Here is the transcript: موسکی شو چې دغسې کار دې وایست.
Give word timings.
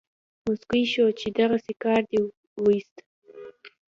موسکی 0.43 0.83
شو 0.91 1.05
چې 1.19 1.27
دغسې 1.39 1.73
کار 1.83 2.01
دې 2.11 2.19
وایست. 2.63 2.95